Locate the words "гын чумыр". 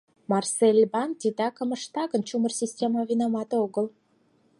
2.11-2.53